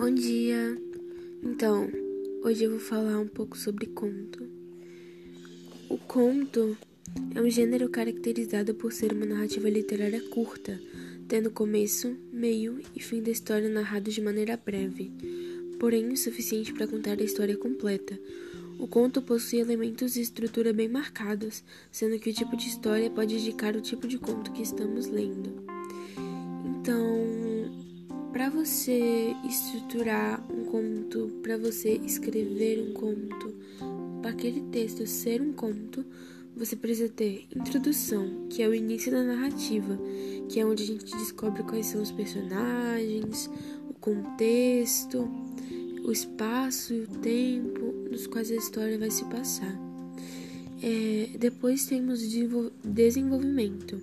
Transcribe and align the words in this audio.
Bom 0.00 0.14
dia! 0.14 0.80
Então, 1.42 1.86
hoje 2.42 2.64
eu 2.64 2.70
vou 2.70 2.80
falar 2.80 3.18
um 3.18 3.28
pouco 3.28 3.54
sobre 3.58 3.84
conto. 3.84 4.48
O 5.90 5.98
conto 5.98 6.74
é 7.34 7.38
um 7.42 7.50
gênero 7.50 7.86
caracterizado 7.90 8.74
por 8.74 8.94
ser 8.94 9.12
uma 9.12 9.26
narrativa 9.26 9.68
literária 9.68 10.22
curta, 10.30 10.80
tendo 11.28 11.50
começo, 11.50 12.16
meio 12.32 12.80
e 12.96 13.02
fim 13.02 13.22
da 13.22 13.30
história 13.30 13.68
narrados 13.68 14.14
de 14.14 14.22
maneira 14.22 14.56
breve, 14.56 15.12
porém 15.78 16.08
o 16.08 16.16
suficiente 16.16 16.72
para 16.72 16.88
contar 16.88 17.20
a 17.20 17.22
história 17.22 17.58
completa. 17.58 18.18
O 18.78 18.88
conto 18.88 19.20
possui 19.20 19.58
elementos 19.58 20.14
de 20.14 20.22
estrutura 20.22 20.72
bem 20.72 20.88
marcados, 20.88 21.62
sendo 21.92 22.18
que 22.18 22.30
o 22.30 22.34
tipo 22.34 22.56
de 22.56 22.68
história 22.68 23.10
pode 23.10 23.34
indicar 23.34 23.76
o 23.76 23.82
tipo 23.82 24.08
de 24.08 24.16
conto 24.16 24.50
que 24.50 24.62
estamos 24.62 25.08
lendo. 25.08 25.62
Então, 26.64 27.39
para 28.32 28.48
você 28.48 29.34
estruturar 29.44 30.44
um 30.52 30.64
conto, 30.64 31.28
para 31.42 31.58
você 31.58 32.00
escrever 32.04 32.80
um 32.80 32.92
conto, 32.92 33.54
para 34.22 34.30
aquele 34.30 34.60
texto 34.70 35.06
ser 35.06 35.42
um 35.42 35.52
conto, 35.52 36.04
você 36.56 36.76
precisa 36.76 37.08
ter 37.08 37.46
introdução, 37.54 38.46
que 38.48 38.62
é 38.62 38.68
o 38.68 38.74
início 38.74 39.10
da 39.10 39.22
narrativa, 39.22 39.98
que 40.48 40.60
é 40.60 40.66
onde 40.66 40.82
a 40.82 40.86
gente 40.86 41.16
descobre 41.16 41.62
quais 41.62 41.86
são 41.86 42.02
os 42.02 42.12
personagens, 42.12 43.50
o 43.88 43.94
contexto, 43.94 45.28
o 46.04 46.12
espaço 46.12 46.94
e 46.94 47.00
o 47.00 47.06
tempo 47.06 47.92
nos 48.10 48.26
quais 48.26 48.50
a 48.50 48.56
história 48.56 48.98
vai 48.98 49.10
se 49.10 49.24
passar. 49.24 49.78
É, 50.82 51.30
depois 51.38 51.86
temos 51.86 52.20
desenvolvimento, 52.84 54.00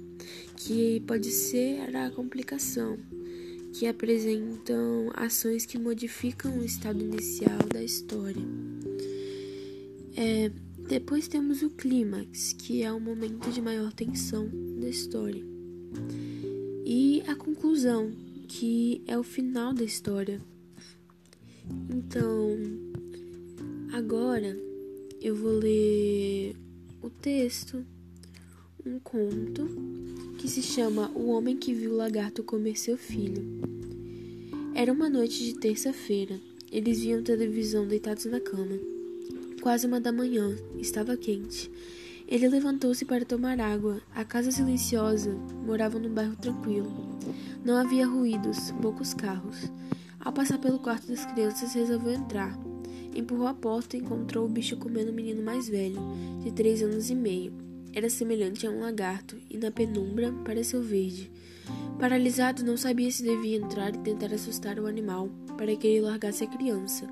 que 0.56 1.02
pode 1.08 1.32
ser 1.32 1.96
a 1.96 2.12
complicação, 2.12 2.98
que 3.78 3.86
apresentam 3.86 5.12
ações 5.14 5.64
que 5.64 5.78
modificam 5.78 6.58
o 6.58 6.66
estado 6.66 7.00
inicial 7.00 7.60
da 7.72 7.84
história. 7.84 8.42
É, 10.16 10.52
depois 10.90 11.28
temos 11.28 11.62
o 11.62 11.70
clímax, 11.70 12.54
que 12.54 12.82
é 12.82 12.92
o 12.92 13.00
momento 13.00 13.52
de 13.52 13.62
maior 13.62 13.94
tensão 13.94 14.50
da 14.80 14.90
história. 14.90 15.44
E 16.84 17.22
a 17.28 17.36
conclusão, 17.36 18.12
que 18.48 19.04
é 19.06 19.16
o 19.16 19.22
final 19.22 19.72
da 19.76 19.84
história. 19.84 20.42
Então, 21.88 22.58
agora 23.94 24.58
eu 25.22 25.36
vou 25.36 25.52
ler 25.52 26.56
o 27.00 27.12
texto, 27.12 27.86
um 28.84 28.98
conto 28.98 29.70
que 30.38 30.48
se 30.48 30.62
chama 30.62 31.12
O 31.16 31.32
Homem 31.32 31.58
que 31.58 31.74
Viu 31.74 31.94
o 31.94 31.96
Lagarto 31.96 32.44
Comer 32.44 32.78
Seu 32.78 32.96
Filho. 32.96 33.44
Era 34.76 34.94
uma 34.94 35.10
noite 35.10 35.44
de 35.44 35.56
terça-feira. 35.56 36.40
Eles 36.72 37.00
viam 37.00 37.24
televisão 37.24 37.88
deitados 37.88 38.26
na 38.26 38.40
cama. 38.40 38.78
Quase 39.64 39.88
uma 39.88 40.00
da 40.00 40.12
manhã, 40.12 40.56
estava 40.78 41.18
quente. 41.18 41.72
Ele 42.28 42.48
levantou-se 42.48 43.04
para 43.04 43.26
tomar 43.26 43.60
água. 43.60 44.00
A 44.14 44.24
casa 44.24 44.52
silenciosa 44.52 45.32
morava 45.66 45.98
num 45.98 46.14
bairro 46.14 46.36
tranquilo. 46.36 47.18
Não 47.66 47.76
havia 47.76 48.06
ruídos, 48.06 48.72
poucos 48.80 49.16
carros. 49.16 49.72
Ao 50.20 50.32
passar 50.32 50.60
pelo 50.60 50.78
quarto 50.78 51.08
das 51.08 51.26
crianças, 51.26 51.74
resolveu 51.74 52.14
entrar. 52.14 52.56
Empurrou 53.16 53.48
a 53.48 53.56
porta 53.56 53.98
e 53.98 54.02
encontrou 54.02 54.46
o 54.46 54.50
bicho 54.50 54.78
comendo 54.78 55.10
o 55.10 55.16
menino 55.16 55.42
mais 55.42 55.68
velho, 55.68 56.00
de 56.44 56.52
três 56.52 56.84
anos 56.84 57.10
e 57.10 57.16
meio. 57.16 57.67
Era 57.98 58.12
semelhante 58.12 58.68
a 58.68 58.70
um 58.70 58.82
lagarto 58.82 59.36
e 59.50 59.58
na 59.58 59.72
penumbra 59.72 60.32
pareceu 60.46 60.84
verde. 60.84 61.32
Paralisado, 62.00 62.64
não 62.64 62.78
sabia 62.78 63.10
se 63.10 63.24
devia 63.24 63.58
entrar 63.58 63.90
e 63.96 63.98
tentar 63.98 64.32
assustar 64.32 64.78
o 64.78 64.86
animal 64.86 65.32
para 65.58 65.76
que 65.76 65.88
ele 65.88 66.02
largasse 66.02 66.44
a 66.44 66.48
criança, 66.48 67.08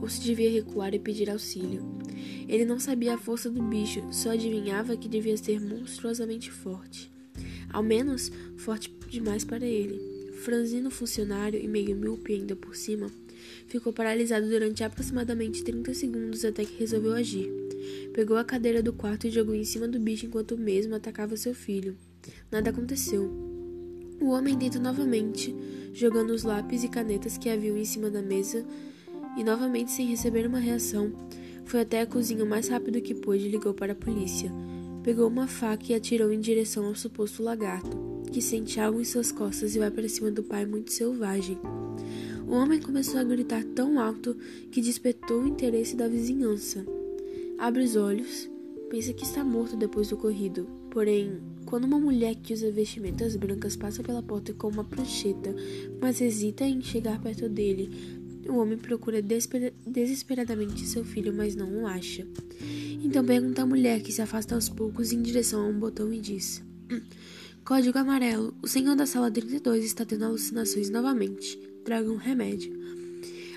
ou 0.00 0.08
se 0.08 0.22
devia 0.22 0.50
recuar 0.50 0.94
e 0.94 0.98
pedir 0.98 1.28
auxílio. 1.28 1.84
Ele 2.48 2.64
não 2.64 2.80
sabia 2.80 3.12
a 3.12 3.18
força 3.18 3.50
do 3.50 3.62
bicho, 3.62 4.02
só 4.10 4.30
adivinhava 4.30 4.96
que 4.96 5.06
devia 5.06 5.36
ser 5.36 5.60
monstruosamente 5.60 6.50
forte. 6.50 7.12
Ao 7.70 7.82
menos, 7.82 8.32
forte 8.56 8.90
demais 9.10 9.44
para 9.44 9.66
ele. 9.66 10.00
Franzino, 10.36 10.90
funcionário 10.90 11.60
e 11.60 11.68
meio 11.68 11.94
míope 11.94 12.32
ainda 12.32 12.56
por 12.56 12.74
cima, 12.74 13.10
ficou 13.66 13.92
paralisado 13.92 14.48
durante 14.48 14.82
aproximadamente 14.82 15.62
30 15.62 15.92
segundos 15.92 16.42
até 16.42 16.64
que 16.64 16.78
resolveu 16.78 17.12
agir. 17.12 17.61
Pegou 18.12 18.36
a 18.36 18.44
cadeira 18.44 18.82
do 18.82 18.92
quarto 18.92 19.26
e 19.26 19.30
jogou 19.30 19.54
em 19.54 19.64
cima 19.64 19.88
do 19.88 19.98
bicho 19.98 20.26
enquanto 20.26 20.52
o 20.54 20.58
mesmo 20.58 20.94
atacava 20.94 21.36
seu 21.36 21.54
filho. 21.54 21.96
Nada 22.50 22.70
aconteceu. 22.70 23.30
O 24.20 24.30
homem 24.30 24.56
deitou 24.56 24.80
novamente, 24.80 25.54
jogando 25.92 26.30
os 26.30 26.44
lápis 26.44 26.84
e 26.84 26.88
canetas 26.88 27.36
que 27.36 27.48
haviam 27.48 27.76
em 27.76 27.84
cima 27.84 28.08
da 28.08 28.22
mesa, 28.22 28.64
e 29.36 29.42
novamente 29.42 29.90
sem 29.90 30.06
receber 30.06 30.46
uma 30.46 30.58
reação, 30.58 31.12
foi 31.64 31.80
até 31.80 32.00
a 32.00 32.06
cozinha 32.06 32.44
o 32.44 32.48
mais 32.48 32.68
rápido 32.68 33.00
que 33.00 33.14
pôde 33.14 33.46
e 33.46 33.50
ligou 33.50 33.74
para 33.74 33.92
a 33.92 33.96
polícia. 33.96 34.52
Pegou 35.02 35.26
uma 35.26 35.48
faca 35.48 35.86
e 35.88 35.94
atirou 35.94 36.32
em 36.32 36.38
direção 36.38 36.86
ao 36.86 36.94
suposto 36.94 37.42
lagarto, 37.42 37.98
que 38.30 38.40
sente 38.40 38.78
algo 38.78 39.00
em 39.00 39.04
suas 39.04 39.32
costas 39.32 39.74
e 39.74 39.78
vai 39.78 39.90
para 39.90 40.08
cima 40.08 40.30
do 40.30 40.42
pai 40.42 40.64
muito 40.64 40.92
selvagem. 40.92 41.58
O 42.46 42.54
homem 42.54 42.80
começou 42.80 43.18
a 43.18 43.24
gritar 43.24 43.64
tão 43.74 43.98
alto 43.98 44.36
que 44.70 44.80
despertou 44.80 45.42
o 45.42 45.48
interesse 45.48 45.96
da 45.96 46.06
vizinhança. 46.06 46.84
Abre 47.58 47.84
os 47.84 47.96
olhos, 47.96 48.50
pensa 48.90 49.12
que 49.12 49.24
está 49.24 49.44
morto 49.44 49.76
depois 49.76 50.08
do 50.08 50.16
corrido. 50.16 50.66
Porém, 50.90 51.40
quando 51.64 51.84
uma 51.84 51.98
mulher 51.98 52.34
que 52.34 52.52
usa 52.52 52.70
vestimentas 52.70 53.36
brancas 53.36 53.76
passa 53.76 54.02
pela 54.02 54.22
porta 54.22 54.52
com 54.52 54.68
uma 54.68 54.84
prancheta, 54.84 55.54
mas 56.00 56.20
hesita 56.20 56.64
em 56.64 56.82
chegar 56.82 57.20
perto 57.20 57.48
dele, 57.48 57.90
o 58.48 58.56
homem 58.56 58.76
procura 58.76 59.22
desesperadamente 59.22 60.86
seu 60.86 61.04
filho, 61.04 61.32
mas 61.32 61.54
não 61.54 61.82
o 61.82 61.86
acha. 61.86 62.26
Então 63.02 63.24
pergunta 63.24 63.62
à 63.62 63.66
mulher, 63.66 64.02
que 64.02 64.12
se 64.12 64.20
afasta 64.20 64.54
aos 64.54 64.68
poucos 64.68 65.12
em 65.12 65.22
direção 65.22 65.64
a 65.64 65.68
um 65.68 65.78
botão 65.78 66.12
e 66.12 66.20
diz: 66.20 66.62
hum, 66.90 67.00
Código 67.64 67.96
amarelo. 67.98 68.54
O 68.60 68.66
senhor 68.66 68.96
da 68.96 69.06
sala 69.06 69.30
32 69.30 69.84
está 69.84 70.04
tendo 70.04 70.24
alucinações 70.24 70.90
novamente. 70.90 71.56
Traga 71.84 72.10
um 72.10 72.16
remédio. 72.16 72.72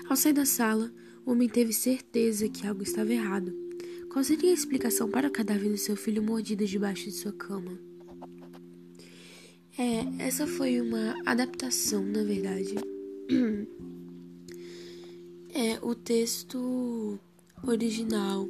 Ao 0.08 0.16
sair 0.16 0.32
da 0.32 0.46
sala, 0.46 0.92
o 1.24 1.32
homem 1.32 1.48
teve 1.48 1.72
certeza 1.72 2.48
que 2.48 2.66
algo 2.66 2.84
estava 2.84 3.12
errado. 3.12 3.65
Qual 4.16 4.24
seria 4.24 4.50
a 4.50 4.54
explicação 4.54 5.10
para 5.10 5.28
o 5.28 5.30
cadáver 5.30 5.68
do 5.68 5.76
seu 5.76 5.94
filho 5.94 6.22
mordido 6.22 6.64
debaixo 6.64 7.04
de 7.04 7.12
sua 7.12 7.32
cama? 7.34 7.78
É, 9.76 10.24
essa 10.24 10.46
foi 10.46 10.80
uma 10.80 11.14
adaptação, 11.26 12.02
na 12.02 12.24
verdade. 12.24 12.76
É, 15.52 15.78
o 15.80 15.94
texto 15.94 17.18
original, 17.66 18.46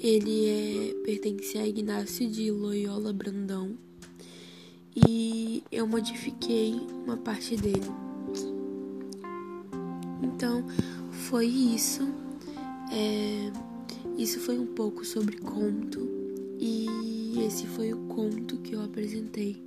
ele 0.00 0.48
é, 0.48 0.94
pertence 1.04 1.56
a 1.56 1.66
Ignácio 1.66 2.28
de 2.28 2.50
Loyola 2.50 3.12
Brandão 3.12 3.78
e 5.08 5.62
eu 5.70 5.86
modifiquei 5.86 6.74
uma 7.04 7.16
parte 7.16 7.56
dele. 7.56 7.86
Então, 10.20 10.64
foi 11.12 11.46
isso. 11.46 12.02
É, 12.92 13.65
isso 14.16 14.40
foi 14.40 14.58
um 14.58 14.66
pouco 14.66 15.04
sobre 15.04 15.36
conto 15.36 16.08
e 16.58 16.86
esse 17.46 17.66
foi 17.66 17.92
o 17.92 17.98
conto 18.08 18.56
que 18.58 18.74
eu 18.74 18.82
apresentei. 18.82 19.62